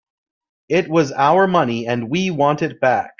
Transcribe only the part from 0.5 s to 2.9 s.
It was our money and we want it